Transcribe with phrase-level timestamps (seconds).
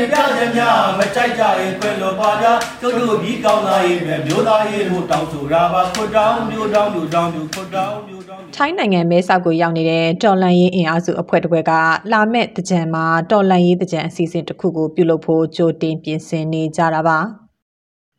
[0.00, 11.72] မှန်ပြပြခြင်းများမကြိုက်ကြရင်ပြလို့ပါဗျာကျုပ်တို့ပြီးကောင်းသားရေးပဲမျိုးသားရေးလို့တောင်းဆိုတာပါခွတ်တောင်းမျိုးတောင်းမျိုးတောင်းမျိုးခွတ်တောင်းမျိုးတောင်းထိုင်းနိုင်ငံမဲဆောက်ကိုရောက်နေတဲ့တော်လန်ရေးအင်အားစုအဖွဲ့တစ်ခွက်က
[12.12, 17.18] လာမဲ့တကြံမှာတော်လန်ရေးတကြံအစီအစဉ်တစ်ခုကိုပြုလုပ်ဖို့ကြိုတင်ပြင်ဆင်နေကြတာပါ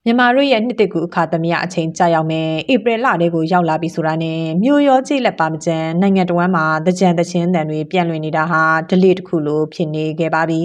[0.05, 10.61] မြန်မာတို့ရဲ့နှစ်တကူအခါသမယအချိန်ကြာရောက်မယ်ဧပြီလတည်းကိုရောက်လာပြီဆိုတာနဲ့မြို့ရောကြိတ်လက်ပါမကြံနိုင်ငံတော်ဝန်မှာတကြံတချင်းတန်တွေပြန့်လွင်နေတာဟာဒလိတစ်ခုလိုဖြစ်နေခဲ့ပါပြီ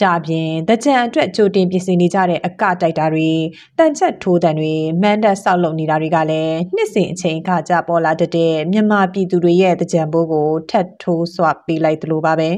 [0.00, 3.30] ကြပြင်တကြံအတွက်ကြိုတင်ပြင်ဆင်နေကြတဲ့အကတိုက်တာတွေ
[3.78, 12.50] တန်ချက်ထိုးတန်တွေမန်တက်ဆောက်လုပ်နေတာတွေကလည်းနှစ်စဉ်အချိန်အခါကြပေါ်လာတတ်တဲ့မြန်မာပြည်သူတွေရဲ့တကြံဘိုးကိုထတ်ထိုးစွာပေးလိုက်သလိုပါပဲ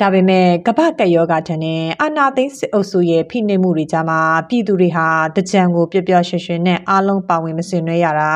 [0.00, 8.32] ဒါပေမဲ့ကပ္ပကယောဂထန်နဲ့အာနာသိန်းစစ်အုပ်စုရဲ့ဖိနှိပ်မှုတွေကြားမှာပြည်သူတွေဟာတကြံကိုပျော်ပျော်ရွှင်ရွှင်နဲ့အားလုံးပါဝင်မစင်နွှဲရတာ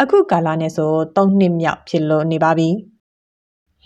[0.00, 2.70] အခုကာလနဲ့ဆို၃နှစ်မြောက်ဖြစ်လို့နေပါပြီ။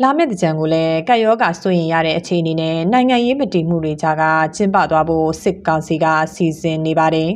[0.03, 4.23] လာမယ့်တကြံကိုလည်းကပ်ရောဂါစိုးရင်ရတဲ့အခြေအနေနဲ့နိုင်ငံရေးမတည်မှုတွေကြားက
[4.57, 7.31] ကျင်းပသွားဖို့စစ်ကောင်စီကစီစဉ်နေပါတယ်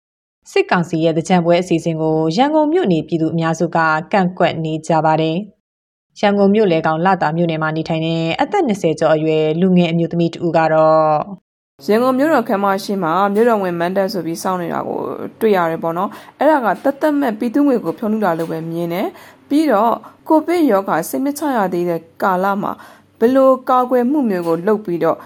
[0.50, 3.78] ။စစ်ကောင်စီရဲ့တကြံပွဲအစီအစဉ်ကိုရန်ကုန်မြို့နေပြည်သူအများစုက
[4.12, 5.36] ကန့်ကွက်နေကြပါတယ်။
[6.20, 11.51] ရန်ကုန်မြို့လေကောင်လာတာမြို့နယ်မှာနေထိုင်တဲ့အသက်20ကျော်အရွယ်လူငယ်အမျိုးသမီးတူကတော့
[11.86, 14.98] ရန်ကုန်မြို့တော်ခမ်းမရှိမှာ မြို့တော်ဝင်မန်တက်ဆိုပြီးစောင့်နေတာကို
[15.40, 19.08] တွေ့ရတယ်ပေါ့နော် အဲ့ဒါကတသက်မဲ့ ပြည်သူငွေကို ဖြုံးနှူတာလို့ပဲ မြင်တယ်
[19.48, 19.92] ပြီးတော့
[20.28, 22.72] ကိုဗစ်ရောဂါ စိတ်မချရသေးတဲ့ ကာလမှာ
[23.18, 25.16] ဘယ်လိုကာကွယ်မှုမျိုးကို လုပ်ပြီးတော့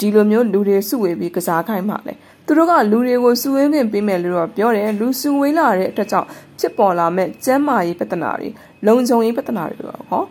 [0.00, 2.14] ဒီလိုမျိုး လူတွေစုဝေးပြီး ကစားခိုင်းမှလဲ
[2.46, 6.28] သူတို့က လူတွေကို စုဝေးခွင့်ပေးမယ်လို့တော့ ပြောတယ် လူစုဝေးလာတဲ့အတွက်ကြောင့်
[6.58, 8.48] ဖြစ်ပေါ်လာမဲ့ကျန်းမာရေးပြဿနာတွေ
[8.86, 10.22] လုံခြုံရေးပြဿနာတွေတော့ဟော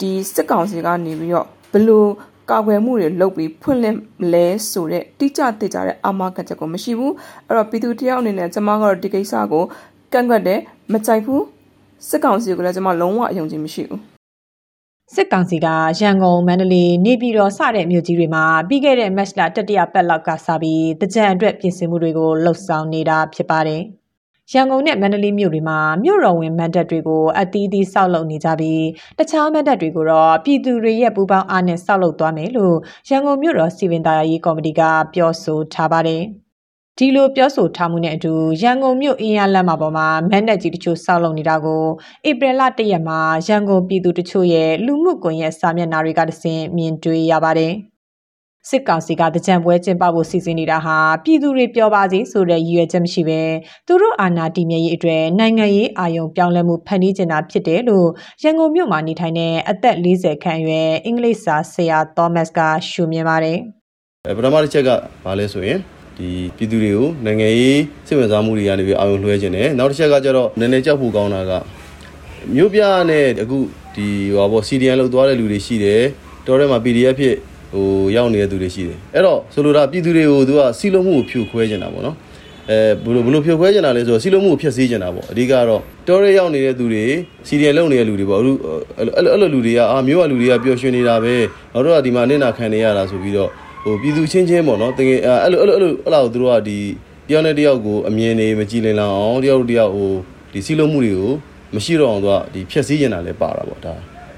[0.00, 2.04] ဒီစစ်ကောင်စီကနေပြီးတော့ ဘယ်လို
[2.50, 3.96] ကာကွယ်မှုတွေလုပ်ပြီးဖွင့်လှစ်
[4.32, 7.14] လဲဆိုတဲ့တိကျတိကျတဲ့အာမခံချက်ကိုမရှိဘူး
[7.46, 9.64] အဲ့တော့ပြည်သူတယောက်အနေနဲ့ကျွန်မကတော့ဒီကိစ္စကို
[10.12, 10.60] ကန့်ကွက်တယ်
[10.92, 11.42] မကြိုက်ဘူး
[12.08, 14.00] စစ်ကောင်စီကိုလည်းကျွန်မလုံးဝအယုံကြည်မရှိဘူး
[15.14, 15.66] စစ်ကောင်စီက
[16.00, 23.82] ရန်ကုန်မန္တလေးနေပြည်တော်စတဲ့မြို့ကြီးတွေမှာပြီးခဲ့တဲ့မတ်လတတိယပတ်လောက်ကစပြီးတကြံအတွက်ပြင်ဆင်မှုတွေကိုလှုပ်ဆောင်နေတာဖြစ်ပါတယ်။
[24.52, 28.84] ရန်ကုန်နဲ့မန္တလေးမြို့တွေမှာမြို့တော်ဝင်မန်တပ်တွေကိုအသီးသီးဆောက်လုပ်နေကြပြီး
[29.18, 32.76] တခြားမန်တပ်တွေကိုတော့ပြည်သူတွေရဲ့ပူးပေါင်းအားနဲ့ဆောက်လုပ်သွားမယ်လို့
[33.08, 34.82] ရန်ကုန်မြို့တော်စီဝင်သားရေးကော်မတီက
[35.14, 36.22] ပြောဆိုထားပါတယ်။
[36.98, 38.32] ဒီလိုပြောဆိုထားမှုနဲ့အတူ
[38.62, 41.84] ရန်ကုန်မြို့အင်းရလမ်းမပေါ်မှာမန်နက်ကြီးတချို့ဆောက်လုပ်နေတာကို
[42.28, 47.74] ဧပြီလ၁ရက်မှာရန်ကုန်ပြည်သူတချို့ရဲ့လူမှုကွန်ရက်စာမျက်နှာတွေကတဆင့်မြင်တွေ့ရပါတယ်။
[48.68, 53.40] စစ်ကောင်စီကတကြံပွဲကျင်းပဖို့စီစဉ်နေတာဟာပြည်သူတွေပျော်ပါစေဆိုတဲ့ရည်ရွယ်ချက်မရှိဘဲ
[53.86, 58.08] သူတို့အာဏာတည်မြဲရေးအတွက်နိုင်ငံရေးအာရုံပြောင်းလဲမှုဖန်တီးကျင်တာဖြစ်တယ်လို့
[58.42, 62.58] ရန်ကုန်မြို့မှာနေထိုင်တဲ့အသက်40ခန့်အရွယ်အင်္ဂလိပ်စာဆရာသောမတ်က
[62.90, 63.58] ရှုမြင်ပါတယ်။
[64.36, 64.90] ပထမတစ်ချက်က
[65.24, 65.78] ဘာလဲဆိုရင်
[66.16, 71.52] ဒီပြည်သူတွေကိုနိုင်ငံရေးစိတ်ဝင်စားမှုတွေကနေပြီးအာရုံလွှဲခြင်းတယ်နောက်တစ်ချက်ကကျတော့နည်းနည်းကြောက်ဖို့ကောင်းတာက
[72.54, 72.80] မြို့ပြ
[73.10, 73.58] နဲ့အခု
[73.94, 76.02] ဒီဟောပေါ့ CDN လောက်သွားတဲ့လူတွေရှိတယ်
[76.46, 77.36] တော်ထဲမှာ PDF ဖြစ်
[77.72, 77.86] ဟို
[78.16, 82.16] ရောက်နေတဲ့သူတွေရှိတယ်အဲ့တော့ဆိုလိုတာပြည်သူတွေကိုသူကစီလုံးမှုကိုဖြိုခွဲနေတာပေါ့နော်
[82.70, 87.04] အဲဘလို့ဘလို့ဖြိုခွဲကြတာလဲဆိုတော့စီလုံးမှုကိုဖျက်ဆီးကြတာပေါ့အဓိကတော့တော်ရဲရောက်နေတဲ့သူတွေ
[87.48, 88.52] စီရီယယ်လုံနေတဲ့လူတွေပေါ့အခု
[88.98, 91.34] အဲ့လိုအဲ့လိုလူတွေကအာမျိုးကလူတွေကပျော်ရွှင်နေတာပဲ
[91.72, 93.50] နောက်တော့ဒီမှာနေနာခံနေရတာဆိုပြီးတော့
[93.84, 96.78] ဟိုပြည်သူချင်းချင်းပေါ့နော်တကယ်အဲ့လိုအဲ့လိုအဲ့လိုအဲ့လိုသူတို့ကဒီ
[97.28, 100.12] တယောက်နဲ့တယောက်ကိုအမြင်နေမကြည်လင်လောက်အောင်တယောက်တယောက်ဟို
[100.52, 101.32] ဒီစီလုံးမှုတွေကို
[101.74, 103.92] မရှိတော့အောင်သူကဒီဖြက်စီးနေတာလည်းပါတာပေါ့ဒါ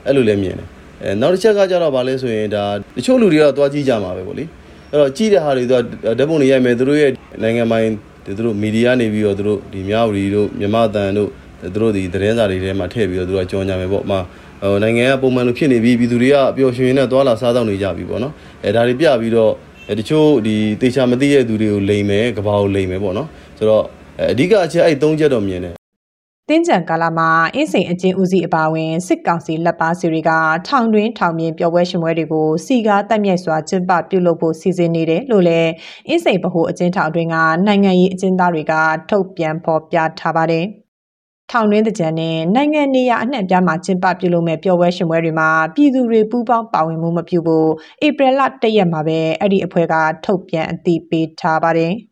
[0.06, 0.68] အဲ့လိုလည်းမြင်တယ်
[1.02, 2.64] အဲနောက်တစ်ချက်ကကြတော့ဗာလဲဆိုရင်ဒါ
[2.96, 4.44] တချို့လူတွေကတော့သွားကြည့်ကြမှာပဲပေါ့လေ
[4.90, 5.80] အဲ့တော့ကြည့်တဲ့ဟာတွေသူက
[6.18, 7.10] ဓာတ်ပုံတွေရိုက်မယ်သူတို့ရဲ့
[7.42, 7.88] နိုင်ငံပိုင်
[8.26, 11.28] သူတို့မီဒီယာနေပြီးတော့သူတို့ဒီမြဝတီတို့မြမတန်တို့
[11.74, 14.12] သူတို့ဒီသတင်းစာတွေထဲမှာထည့်ပြီးတော့သူတို့ကကြော်ညာမယ်ပေါ့အမ
[14.62, 18.32] ဟိုနိုင်ငံကပုံမှန်လိုဖြစ်နေပြီးပြည်သူတွေကပျော်ရွှင်နေသွားလာစားသောက်နေကြပြီပေါ့နော်
[18.64, 19.52] အဲဒါတွေပြပြီးတော့
[19.98, 23.84] တချို့ဒီတေချာမသိတဲ့သူတွေကိုလိမ်မယ်ကဘာကိုလိမ်မယ်ပေါ့နော်ဆိုတော့
[24.32, 25.79] အဓိကအချက်အဲ့၃ချက်တော့မြင်တယ်
[26.50, 30.30] တင်းကြံကာလမှာအင်းစိန်အကျဉ်းဦးစီးအပါအဝင်စစ်ကောင်စီလက်ပါစီတွေက
[30.68, 35.70] ထောင်တွင်းထောင်မြင်ပျော်ပွဲရှင်ပွဲတွေကိုစီကားတက်မြက်စွာကျင်းပပြုလုပ်ဖို့စီစဉ်နေတယ်လို့လည်း
[36.08, 37.36] အင်းစိန်ဗဟိုအကျဉ်းထောင်အတွင်းက
[37.66, 38.74] နိုင်ငံရေးအကျဉ်းသားတွေက
[39.10, 40.64] ထုတ်ပြန်ဖော်ပြထားပါတယ်။
[41.50, 47.68] ထောင်တွင်းတကြံနဲ့နိုင်ငံနေရာအနှံ့ပြားမှာကျင်းပပြုလုပ်မဲ့ပျော်ပွဲရှင်ပွဲတွေမှာပြည်သူတွေပူးပေါင်းပါဝင်မှုမပြုဖို့
[48.06, 49.94] ဧပြီလ၁ရက်မှာပဲအဲ့ဒီအဖွဲ့က
[50.24, 51.94] ထုတ်ပြန်အသိပေးထားပါတယ်။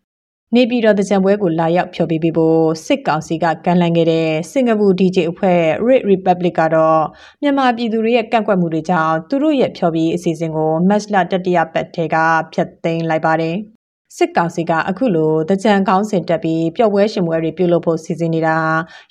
[0.54, 7.02] နေပြည်တော်တကြံပွဲကိုလာရောက်ဖျော်ဖြေပေးဖို့စစ်ကောင်စီကကန့်လန့်ခဲ့တဲ့စင်ကာပူ DJ အဖွဲ့ Red Republic ကတော့
[7.42, 12.16] မြန်မာပြည်သူတွေရဲ့ကန့်ကွက်မှုတွေကြောင့်သူတို့ရဲ့ဖျော်ဖြေအစီအစဉ်ကိုမတ်လတတိယပတ်ထဲက
[12.52, 13.56] ဖျက်သိမ်းလိုက်ပါတယ်။
[14.16, 18.56] စစ်ကောင်စီကအခုလိုတကြံကောင်းစင်တက်ပြီးပျော်ပွဲရှင်ပွဲတွေပြုလုပ်ဖို့စီစဉ်နေတာ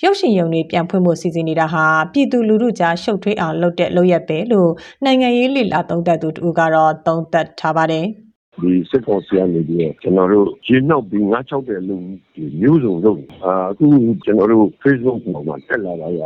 [0.04, 4.72] ရုပ်ရှင်ရုံတွေပြန်ဖွင့်ဖို့စီစဉ်နေတာဟာပြည်သူလူထုကြားရှုပ်ထွေးအောင်လုပ်တဲ့လုပ်ရက်ပဲလို့
[5.06, 8.27] နိုင်ငံရေးလှိလာသုံးသပ်သူတူကတော့သုံးသပ်ထားပါတယ်
[8.62, 11.98] ဒီစစ်ကောင်စီကနေပြီးတော့ကျွန်တော်တို့ရင်းနှောက်ပြီးငါးချောက်တဲ့လူ
[12.36, 13.86] ဒီမျိုးစုံလုပ်နေအာအခု
[14.24, 16.22] ကျွန်တော်တို့ Facebook ပေါ်မှာတက်လာတာက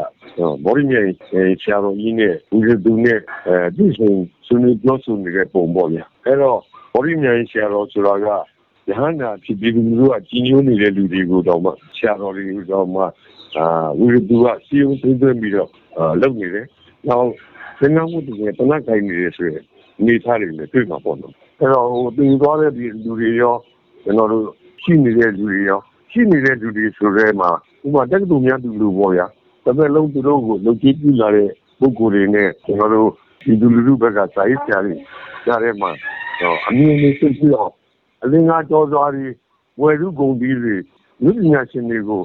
[0.64, 1.10] ဘော်ဒီမြိုင်
[1.62, 4.12] ဆရာတော်ကြီးနဲ့ဦးဇသူနဲ့အဲဒီဆို
[4.46, 6.60] ဆွေးနွေးပြောဆိုနေတဲ့ပုံပေါ့ဗျာအဲ့တော့
[6.94, 8.28] ဘော်ဒီမြိုင်ဆရာတော်ဆိုတာက
[8.90, 13.02] ယဟန္တာဖြစ်ပြီးလူမျိုးကကြီးညိုနေတဲ့လူတွေကိုတော့မှဆရာတော်တွေကိုတော့မှ
[13.58, 13.66] အာ
[14.02, 16.66] ဦးဇသူကစီယုံသွင်းသွင်းပြီးတော့အာလုပ်နေတယ်
[17.08, 17.28] နောက်
[17.80, 19.64] သင်္ကန်းဝတ်တွေတနက်ကိုင်းနေတယ်ဆိုရင်
[20.06, 23.56] နေသားတွေလည်းတွေ့မှာပေါ့နော် အဲ့တော့ဟိုတင်သွားတဲ့ဒီလူတွေရော
[24.04, 24.46] ကျွန်တော်တို့
[24.84, 25.80] ရှိနေတဲ့လူတွေရော
[26.12, 27.50] ရှိနေတဲ့လူတွေဆိုရဲမှာ
[27.86, 29.28] ဥပမာတက္ကသိုလ်များတူလူပေါ့ဗျာ
[29.64, 31.50] တစ်သက်လုံးသူတို့ကိုလုံခြုံပြလာတဲ့
[31.80, 33.10] ပုဂ္ဂိုလ်တွေနဲ့ကျွန်တော်တို့
[33.42, 34.96] ဒီလူလူဘက်ကစာရေးဆရာတွေ
[35.46, 35.90] ကြားထဲမှာ
[36.42, 37.72] တော့အမြင်လေးသိပြီးတော့
[38.24, 39.28] အလင်းကားကြောစွာတွေ
[39.82, 40.76] ဝယ်လူကုန်ပြီးတွေ
[41.24, 42.22] လူပညာရှင်တွေကို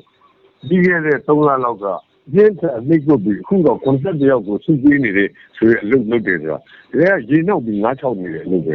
[0.68, 1.86] ဒီခဲ့တဲ့3လလောက်က
[2.34, 8.68] ရင်းထအမိတ်ကိုပြီးအခုတော့ concept တယောက်ကိုစုကြည့်နေတဲ့ဆိုရအလုပ်လုပ်တယ်ဆိုတာဒါကရေနောက်ပြီး9-6နေတဲ့အလုပ်ပ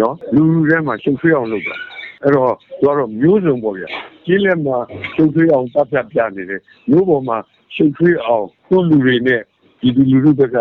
[0.00, 1.74] နော်လူလူထဲမှာရှုပ်ထွေးအောင်လုပ်တာ
[2.22, 3.88] အဲ့တော့သူကတော့မျိုးစုံပေါ့ဗျာ
[4.26, 4.76] ကြီးလက်မှာ
[5.14, 6.60] ရှုပ်ထွေးအောင်တပ်ဖြတ်ပြနေတယ်
[6.90, 7.36] မျိုးပေါ်မှာ
[7.74, 9.40] ရှုပ်ထွေးအောင်သူ့လူတွေနဲ့
[9.80, 10.56] ဒီလူလူဘက်က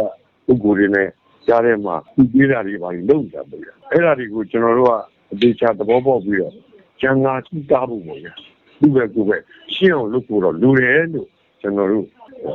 [0.45, 1.07] ပုဂ္ဂိုလ်တွေနဲ့
[1.47, 4.93] ကြားထဲမှာသူပြေးတာတွေပါလုပ်တာပေါ့ဗျာအဲ့ဒါတွေကိုကျွန်တော်တို့က
[5.33, 6.53] အသေးချာသဘောပေါက်ပြီးတော့
[7.01, 8.33] ကျန်ငါတိကားဖို့ပေါ့ဗျာ
[8.79, 9.37] သူ့ဘက်ကိုပဲ
[9.73, 11.27] ရှင်းအောင်လုပ်ဖို့တော့လူတယ်လို့
[11.61, 12.05] ကျွန်တော်တို့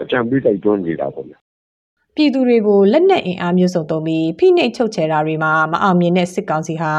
[0.03, 1.39] အကြံပေးတိုက်တွန်းနေတာပေါ့ဗျာ
[2.21, 6.93] ပြည်သူတွေကိုလက်နက်အင်အားမျိုးစုံသုံးပြီးဖိနှိပ်ချုပ်ချယ်တာတွေမှာမအောင်မြင်တဲ့စစ်ကောင်စီဟာ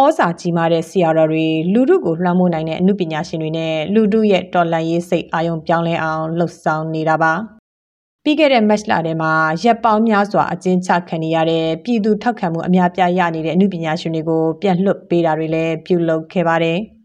[0.00, 7.32] ဩဇာကြီးမားတဲ့ဆီယာတော်တွေလူထုကိုလွှမ်းမိုးနိုင်တဲ့အမှုပညာရှင်တွေနဲ့လူထုရဲ့တော်လှန်ရေးစိတ်အာရုံပြောင်းလဲအောင်လှုပ်ဆောင်နေတာပါ
[8.24, 9.32] ပြီးခဲ့တဲ့ match လာထဲမှာ
[9.62, 16.78] ရက်ပေါင်းများစွာအကျဉ်းချခံနေရတဲ့ပြည်သူထောက်ခံမှုအများပြားရနေတဲ့အမှုပညာရှင်တွေကိုပြန်လွှတ်ပေးတာတွေလည်းပြုလုပ်ခဲ့ပါတယ်။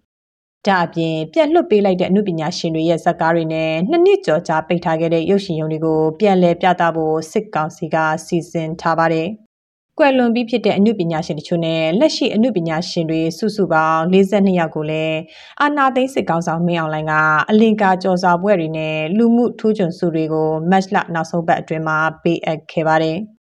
[0.68, 9.28] ဒါအပြင်ပြန်လွှတ်ပေးလိုက်တဲ့အမှုပညာရှင်တွေရဲ့ဇာတ်ကားတွေနဲ့နှစ်နှစ်ကျော်ကြာပိတ်ထားခဲ့တဲ့ရုပ်ရှင်ရုံတွေကိုပြန်လည်ပြသဖို့စစ်ကောင်စီကစီစဉ်ထားပါတယ်။
[9.98, 15.18] ကွယ်လွန်ပြီးဖြစ်တဲ့အမှုပညာရှင်တချို့နဲ့လက်ရှိအမှုပညာရှင်တွေစုစုပေါင်း42ယောက်ကိုလည်း
[15.62, 17.14] အာနာသိန်းစစ်ကောင်ဆောင်မင်းအောင်လိုင်က
[17.50, 23.18] အလင်ကာကြော်စာပွဲတွေနဲ့လူမှုထူးချွန်စုတွေကိုမတ်လနောက်ဆုံးပတ်အတွင်းမှာပေးအပ်ခဲ့ပါတယ်။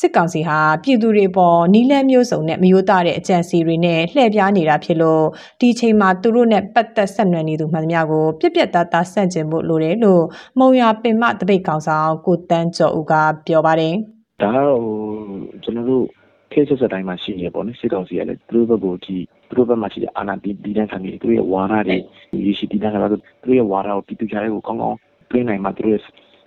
[0.00, 5.24] စစ်ကောင်စီဟာပြည်သူတွေပေါ်နီးလန်းမျိုးစုံနဲ့မယိုးသားတဲ့အကြံစီတွေနဲ့လှည့်ပြားနေတာဖြစ်လို့
[5.60, 10.24] ဒီချိန်မှာသူတို့နဲ့ပတ်သက်ဆက်နွယ်နေသူမှန်သမျှကိုပြက်ပြက်သားသားဆန့်ကျင်ဖို့လိုတယ်လို့
[10.58, 13.14] မုံရပင်မတပိတ်ကောင်ဆောင်ကိုတန်းကျော်ဦးက
[13.46, 13.94] ပြောပါတယ်
[14.40, 14.96] ဒါကတော့ဟို
[15.62, 16.04] ကျွန်တော်တို့
[16.52, 19.16] ခေတ်ဆက်ဆက်တိုင်းမှာရှိနေပေါ့နော်စစ်ကောင်စီကလည်းသူတို့ဘက်ကိုဒီ
[19.48, 21.96] သူတို့ဘက်မှာရှိတဲ့အာဏာတည်တည်တန်းခံနေသူတို့ရဲ့ဝါဒတွေ
[22.46, 24.98] ရရှိတည်တန်းခံတာဆိုသူတို့ရဲ့ဝါဒကိုပြည်သူကြားတွေကိုကောင်းကောင်း
[25.30, 26.02] တွင်းနိုင်မှသူတို့ရဲ့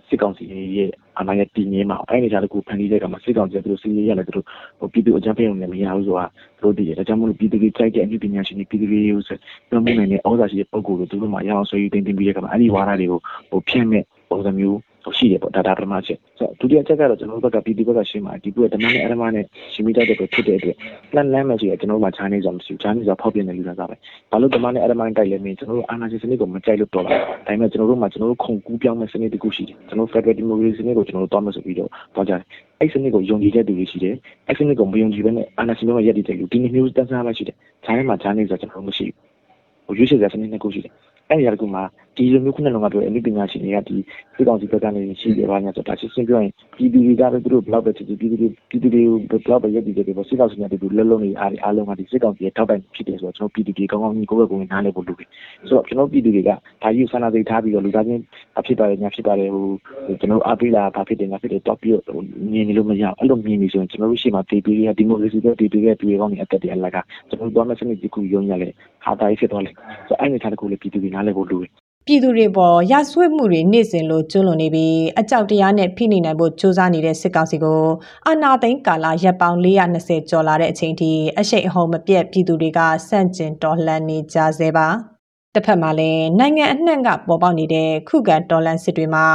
[0.08, 0.44] စစ်ကောင်စီ
[0.78, 4.46] ရဲ့ အာဏာရဲ့တည်ငြိမ်မှာအဲ့ဒီကြားတကူဖန်တီးတဲ့ကမှာစစ်ကောင်စီကသူတို့စီးရဲရတယ်သူတို့
[4.80, 6.26] ဟိုပြည်သူအကြမ်းဖက်ရုံနဲ့မရဘူးဆိုတာ
[6.58, 9.38] သူတို့တည်တယ်ဒါကြောင့်မို့လို့ပြည်သူတွေကြိုက်တဲ့အမှုပညာရှင်တွေပြည်သူတွေကိုဆို
[9.70, 13.20] ပြောမှုနိုင်တဲ့ဩဇာရှိတဲ့ပုံကိုယ်တွေသူတို့မှရအောင်ဆွေးယူတင်တင်ပြီးတဲ့ကမှာအဲ့ဒီဝါဒတွေကို
[13.50, 14.80] ဟိုဖြန့်မဲ့ပုံစံမျိုး
[15.18, 20.78] ရှိတယ်ပေါ့ဒါဒါပထမချက်ဆိုဒုတိယချက်ကတော့ကျွန်တော်တို့ဘက်ကပြည်သူဘက်ကရှင်းမှာဒီဘက်ကဓမ္မနဲ့အရမနဲ့ရှင်းမိတတ်တဲ့ပဲဖြစ်တဲ့အတွက်
[21.16, 23.96] လန်လန်မဲ့ဆိုရင်ကျွန်တော်တို့မှခြားနေကြမှာမရှိဘူးခြားနေကြဖောက်ပြနေလူသားစားပဲ
[24.32, 32.42] ဘာလို့ဓမ္မနဲ့အရမနဲ့တိုက်လဲမင်းကျွန်တော်တို့အာဏာရှင်စနစ်ကိုမကြိုက်လို့တော်လာဒါပေမဲ့ကျွန်တော်တို့မှကျွန်တော်တို့ခုံကူးပြောင်းမဲ့စနစ်တခုရှိတယ်ကျွန်တော် Federal Democracy စနစ်ကိုကျွန်တော်တို့တောင်းမယ်ဆိုပြီးတော့တော့ကြတယ်
[32.80, 34.16] အဲ့စနစ်ကိုယုံကြည်တဲ့သူတွေရှိတယ်
[34.48, 39.16] အဲ့စနစ်ကိုမယုံကြည်ဘဲနဲ့အာဏာရှင်တွေရက်တည်တဲ့လူဒီနေ့မျိုးတန်းစားမှရှိတယ်ခြားနေမှာခြားနေဆိုကျွန်တော်တို့မရှိဘူး
[39.86, 40.94] ဟိုရွေးချယ်တဲ့စနစ်နှစ်ခုရှိတယ်
[41.30, 41.80] အဲ့ဒီအရာကမှ
[42.18, 43.96] ဒီလိုမျိုးခုနလုံးကပြောတဲ့အမှုပညာရှင်တွေကဒီ
[44.36, 55.30] စစ်ကောင်စီဘက်ကနေရှိတယ်ဘာညာဆိုဒါရှင်းရှင်းပြောရင်ပြည်သူတွေကလည်းသူတို့ဘလောက်ပဲဖြစ်ဖြစ်ပြည်သူတွေပြည်သူတွေကိုဘလောက်ပဲရည်တည်တယ်ပေါ့စစ်ကောင်စီနဲ့တူလက်လုံးတွေအားအားလုံးကဒီစစ်ကောင်စီရဲ့ထောက်ပံ့ဖြစ်တယ်ဆိုတော့ကျွန်တော်ပြည်သူတွေကောင်းကောင်းကြီးကိုယ့်ဘက်ကိုနားလည်ဖို့လိုတယ်
[55.68, 58.22] ဆိုတော့ကျွန်တော်ပြည်သူတွေကဒါကြီးဆန္ဒစိတ်ထားပြီးတော့လူသားချင်း
[58.60, 59.66] အဖြစ်ပါတယ်ညာဖြစ်ပါတယ်ဟို
[60.20, 66.98] ကျွန်တော်အားပေးလာဘာဖြစ်တယ်ညာဖြစ်တယ်တော့ပြီးတော့မြင်နေလို့မရအောင်အဲ့လိုမြင်နေဆိုရင်ကျွန်တော်တို့ရှိမှတေးပေးရဒီမိုကရေစီတွေတေးပေးရပြည်ကောင်းနေအသက်တွေအလက
[67.30, 68.70] ကျွန်တော်တို့သွားမဲ့စနစ်ဒီခုယုံရလေ
[69.06, 69.72] ဟာတာကြီးဖြစ်သွားလေ
[70.08, 77.84] ဆိုတော့အဲ့ဒီထားတကူလေပြည်သူတွေနားလည်ဖို့လိုတယ် ပြည်သူတွေပေါ်ရဆွေးမှုတွေနေ့စဉ်လိုကျွလွန်နေပြီးအကြောက်တရားနဲ့ဖိနှိပ်နိုင်ဖို့စ조사နေတဲ့စစ်ကောင်စီကို
[78.28, 84.88] အာဏာသိမ်းကာလရပ်ပေါင်း420ကျော်လာတဲ့အချိန်ထိအရှိန်အဟုန်မပြတ်ပြည်သူတွေကစန့်ကျင်တော်လှန်နေကြဆဲပါ
[85.54, 89.28] တစ်ဖက်မှာလည်းနိုင်ငံအနှံ့ကပေါ်ပေါက်နေတဲ့ခုခံတော်လှန်စစ်တွေမှာ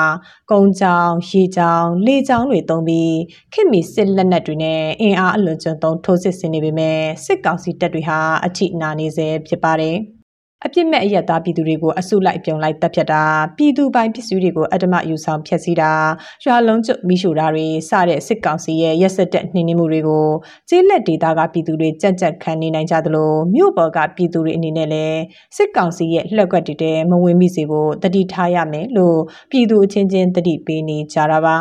[0.51, 3.17] ကုန်းချောင်းရေချောင်းလေချောင်းတွေတုံးပြီး
[3.53, 10.20] ခင်မီစစ်လက်နက်တွေနဲ့အင်အားအလွန်ကျွံသုံးထိုးစစ်ဆင်နေပေမဲ့စစ်ကောင်စီတပ်တွေဟာအထိနာနေဆဲဖြစ်ပါတယ်
[10.67, 13.23] အပြစ်မဲ့အရက်သားပြည်သူတွေကိုအစုလိုက်ပြုံလိုက်တပ်ဖြတ်တာ
[13.57, 15.93] ပြည်သူပိုင်ပစ္စည်းတွေကိုအတ္တမယူဆောင်ဖျက်ဆီးတာ
[16.45, 20.29] ရွာလုံးကျွတ်မိရှုတာတွေစတဲ့စစ်ကောင်စီရဲ့ရက်စက်တဲ့နှိမ်နင်းမှုတွေကို
[20.69, 25.21] ကျေးလက်ဒေသကပြည်သူတွေကြက်ကြက်ခံနေနိုင်ကြသလိုမြို့ပေါ်ကပြည်သူတွေအနေနဲ့လည်း
[25.57, 29.19] စစ်ကောင်စီရဲ့လှက်ကွက်တွေတဲမဝင်မိစေဖို့တတိထားရမယ်လို့
[29.51, 31.57] ပြည်သူအချင်းချင်းတတိပေးနေကြတာပါ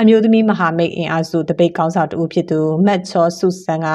[0.00, 3.88] အမျိုးသမီးမဟာမိတ်အင်အားစုတပိတ်ကောင်းဆောင်တူဖြစ်သူမတ်ချောစုဆန်က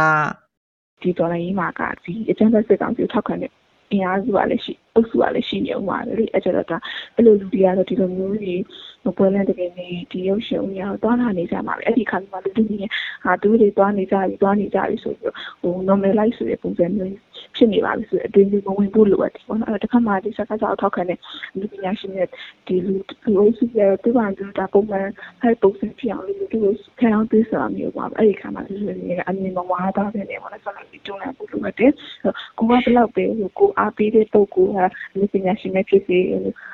[1.02, 3.52] ဒီတော်လိုင်းရေးမှာကဒီအကြမ်းဖက်စစ်ကောင်စီကိုထောက်ခံတဲ့
[3.92, 6.78] အင်အားစုကလည်းရှိအုပ်စုကလည်းရှိနေဦးမှာလေအဲ့ကျတော့ဒါ
[7.16, 8.62] အဲ့လိုလူတွေကတော့ဒီလိုမျိုးကြီး
[9.04, 12.88] ဟိုပွဲလန်းတကယ်နေဒီရုပ်ရှင်ဦးရတော့တွားလာနေကြမှာပဲအဲ့ဒီခါမှာလူတွေနေ
[13.24, 17.14] ဟာသူတွေတွားနေကြပြီတွားနေကြပြီဆိုပြီးဟို normalize ဆိုတဲ့ပုံစံမျိုး
[17.56, 21.20] ဖြစ်နေပါပြီဆိုအတွင်းကြီးဝင်ဖို့လိုအပ်တယ်ပေါ့နော်အဲ့တော့တစ်ခါမှဒီစကားကြောက်ထောက်ခံတဲ့
[21.60, 22.26] လူပညာရှင်တွေ
[22.68, 22.94] ဒီလူ
[23.26, 25.08] လူအုပ်စုရဲ့သူကသူဒါပုံမှန်
[25.42, 31.92] ဟဲ့ပုံစံဖြစ်အောင်လူတို့ခံအောင်သိစားမျိုးပါအဲ့ဒီခါမှာလူတွေကအမြင်မဝါသားတဲ့နေပေါ့နော်ဆက်လက်ပြီးတွန်းလှန်ဖို့လိုအပ်တယ်
[32.58, 33.26] ကိုကဘယ်လောက်ပဲ
[33.60, 36.18] ကိုအားပေးတဲ့ပုဂ္ဂိုလ်ဟာလူပညာရှင်ပဲဖြစ်စေ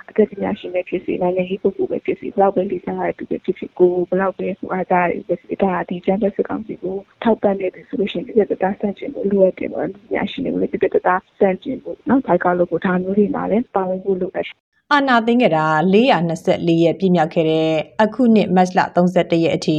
[0.10, 14.56] အသက်ပညာရှင်ပဲဖြစ်စေနိုင်ငံရေးပုဂ္ဂိုလ်ပဲဖြစ်စေဘယ်လောက်ပဲလိစားရတဲ့သူပဲဖြစ်ဖြစ်ကိုဘယ်လောက်ပဲဟိုအားသားရတဲ့ဒါဒီကျန်းတဲ့စကောင်စီကိုထောက်ပံ့တဲ့ဆိုလို့ရှိရင်ဒီကတာဆန့်ကျင်ဖို့လိုအပ်တယ်ပေါ့လူပညာရှင်တွေလည်းဒီကတာဆန့်ကျင်ဖို့နော်ဘိုက်ကောက်လို့ကိုဒါမျိုးတွေမှာလည်းပါဝင်ဖို့လိုအပ်တယ်
[14.94, 17.70] အာနာသိန်းကတာ424ရက်ပြည့်မြောက်ခဲ့တဲ့
[18.02, 19.78] အခုနှစ်မတ်လ31ရက်အထိ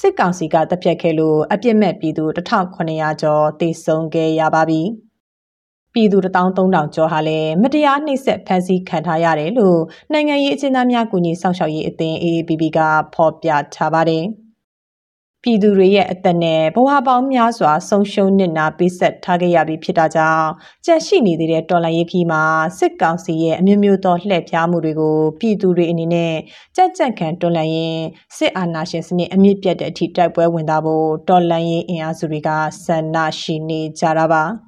[0.00, 4.82] စစ်ကောင်စီကတပ်ဖြတ်ခဲ့လို့အပြစ်မဲ့ပြည်သူ1900ကျော်တေဆုံးခဲ့ရပါပြီ။
[5.98, 9.80] ပြည်သူ13000ကျော်ဟာလည်းမတရားနှိပ်စက်ဖမ်းဆီးခံထားရတယ်လို့
[10.12, 12.78] နိုင်ငံရေးအကျဉ်းသားများကူညီဆောင်ရှောက်ရေးအသင်း AAPP က
[13.14, 14.24] ဖော်ပြထားပါတယ်။
[15.42, 20.48] ပြည်သူတွေရဲ့အသက်နဲ့ဘဝပေါင်းများစွာဆုံးရှုံးနစ်နာပေးဆက်ထားခဲ့ရပြီးဖြစ်တာကြောင့်
[20.86, 22.42] ကြန့်ရှိနေသေးတဲ့တော်လှန်ရေးခီးမှာ
[22.78, 26.34] စစ်ကောင်စီရဲ့အမျိုးမျိုးသောလှည့်ဖျားမှုတွေကိုပြည်သူတွေအနေနဲ့
[26.76, 27.98] ကြက်ကြက်ခံတော်လှန်ရင်
[28.36, 32.50] စစ်အာဏာရှင်စနစ်အမြင့်ပြတ်တဲ့အထိတိုက်ပွဲဝင်သားဖို့တော်လှန်ရေးအင်အားစုတွေက
[32.84, 34.67] ဆန္ဒရှိနေကြတာပါ